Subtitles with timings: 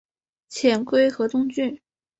[0.49, 1.79] 遣归河东郡。